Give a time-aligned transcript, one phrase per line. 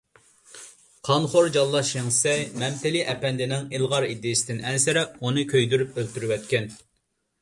[1.09, 6.71] قانخور جاللات شېڭ شىسەي مەمتىلى ئەپەندىنىڭ ئىلغار ئىدىيىسىدىن ئەنسىرەپ، ئۇنى كۆيدۈرۈپ ئۆلتۈرۈۋەتكەن.